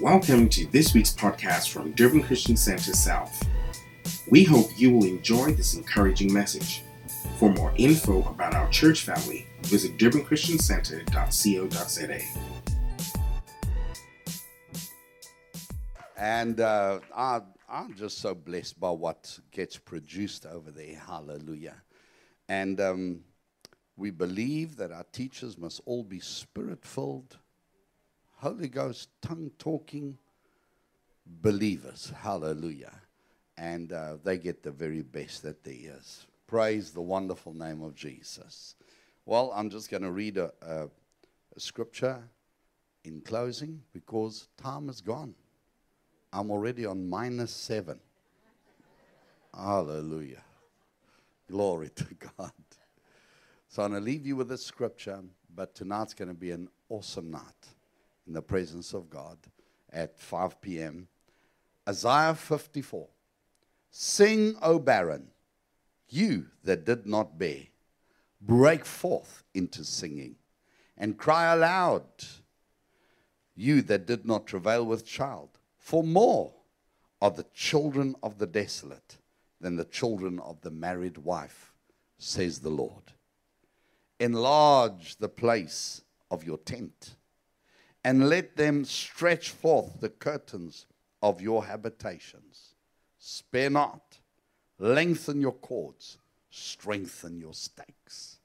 [0.00, 3.46] Welcome to this week's podcast from Durban Christian Center South.
[4.30, 6.84] We hope you will enjoy this encouraging message.
[7.38, 12.20] For more info about our church family, visit durbanchristiancenter.co.za.
[16.16, 20.96] And uh, I, I'm just so blessed by what gets produced over there.
[20.96, 21.76] Hallelujah.
[22.48, 23.24] And um,
[23.96, 27.36] we believe that our teachers must all be spirit filled,
[28.36, 30.18] Holy Ghost tongue talking
[31.26, 32.12] believers.
[32.20, 32.92] Hallelujah.
[33.56, 36.26] And uh, they get the very best that there is.
[36.46, 38.74] Praise the wonderful name of Jesus.
[39.24, 40.88] Well, I'm just going to read a, a,
[41.54, 42.22] a scripture
[43.04, 45.34] in closing because time is gone.
[46.32, 48.00] I'm already on minus seven.
[49.54, 50.42] Hallelujah.
[51.48, 52.06] Glory to
[52.38, 52.52] God.
[53.72, 55.20] So I'm going to leave you with this scripture,
[55.56, 57.68] but tonight's going to be an awesome night
[58.26, 59.38] in the presence of God
[59.90, 61.08] at 5 p.m.
[61.88, 63.08] Isaiah 54.
[63.90, 65.28] Sing, O barren,
[66.10, 67.62] you that did not bear,
[68.42, 70.34] break forth into singing
[70.98, 72.02] and cry aloud,
[73.56, 75.48] you that did not travail with child.
[75.78, 76.52] For more
[77.22, 79.16] are the children of the desolate
[79.62, 81.72] than the children of the married wife,
[82.18, 83.14] says the Lord.
[84.22, 87.16] Enlarge the place of your tent,
[88.04, 90.86] and let them stretch forth the curtains
[91.20, 92.76] of your habitations.
[93.18, 94.20] Spare not,
[94.78, 96.18] lengthen your cords,
[96.50, 98.38] strengthen your stakes.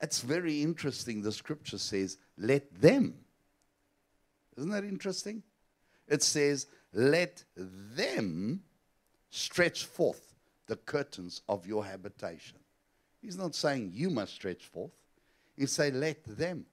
[0.00, 1.22] It's very interesting.
[1.22, 3.14] The scripture says, let them.
[4.56, 5.42] Isn't that interesting?
[6.06, 8.62] It says, let them
[9.30, 10.36] stretch forth
[10.68, 12.58] the curtains of your habitation.
[13.20, 14.92] He's not saying you must stretch forth.
[15.56, 16.66] He say, let them.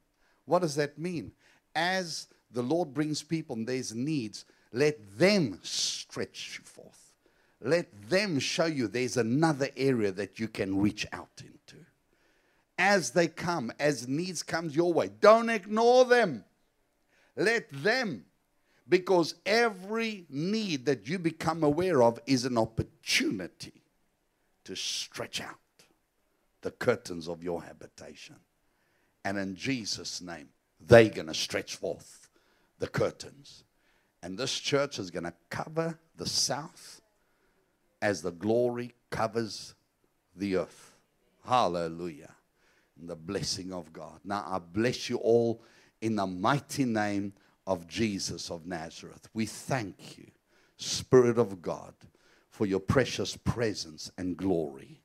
[0.45, 1.31] What does that mean?
[1.73, 7.13] As the Lord brings people and there's needs, let them stretch forth.
[7.61, 11.83] Let them show you there's another area that you can reach out into.
[12.77, 16.43] As they come, as needs comes your way, don't ignore them.
[17.35, 18.25] Let them
[18.87, 23.81] because every need that you become aware of is an opportunity
[24.65, 25.57] to stretch out
[26.65, 28.35] the curtains of your habitation.
[29.23, 30.49] And in Jesus' name,
[30.79, 32.27] they're going to stretch forth
[32.79, 33.63] the curtains.
[34.23, 37.01] And this church is going to cover the south
[38.01, 39.75] as the glory covers
[40.35, 40.95] the earth.
[41.45, 42.33] Hallelujah.
[42.99, 44.21] And the blessing of God.
[44.23, 45.61] Now, I bless you all
[46.01, 47.33] in the mighty name
[47.67, 49.29] of Jesus of Nazareth.
[49.35, 50.31] We thank you,
[50.77, 51.93] Spirit of God,
[52.49, 55.04] for your precious presence and glory.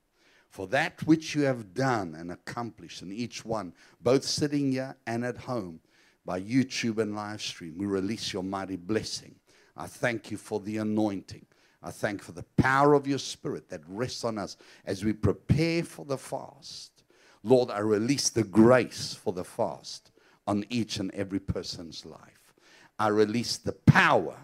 [0.51, 5.25] For that which you have done and accomplished in each one, both sitting here and
[5.25, 5.81] at home
[6.25, 9.37] by YouTube and live stream, we release your mighty blessing.
[9.77, 11.47] I thank you for the anointing.
[11.83, 15.85] I thank for the power of your spirit that rests on us as we prepare
[15.85, 17.05] for the fast.
[17.45, 20.11] Lord, I release the grace for the fast
[20.49, 22.55] on each and every person's life.
[22.99, 24.37] I release the power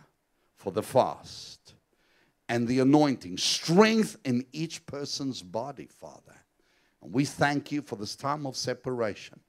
[0.54, 1.74] for the fast
[2.48, 6.36] and the anointing, strength in each person's body, Father.
[7.02, 9.40] And we thank you for this time of separation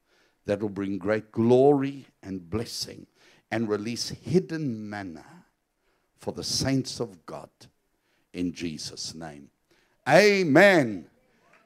[0.46, 3.06] that will bring great glory and blessing
[3.52, 5.26] and release hidden manna
[6.18, 7.50] for the saints of God
[8.34, 9.50] in Jesus' name.
[10.08, 11.08] Amen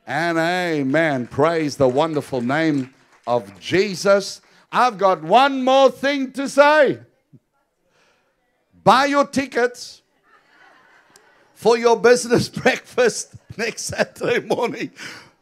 [0.05, 1.27] and amen.
[1.27, 2.93] Praise the wonderful name
[3.27, 4.41] of Jesus.
[4.71, 6.99] I've got one more thing to say.
[8.83, 10.00] Buy your tickets
[11.61, 14.89] for your business breakfast next Saturday morning.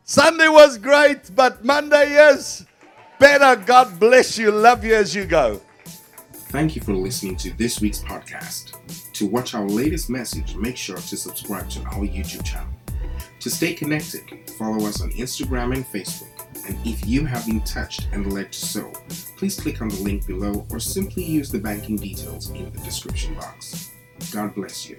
[0.03, 2.66] Sunday was great, but Monday is
[3.19, 3.56] better.
[3.56, 4.52] God bless you.
[4.52, 5.62] Love you as you go.
[6.52, 8.74] Thank you for listening to this week's podcast.
[9.13, 12.74] To watch our latest message, make sure to subscribe to our YouTube channel.
[13.40, 14.24] To stay connected,
[14.57, 16.28] follow us on Instagram and Facebook.
[16.68, 18.91] And if you have been touched and led to sow,
[19.38, 23.36] please click on the link below or simply use the banking details in the description
[23.36, 23.92] box.
[24.33, 24.98] God bless you.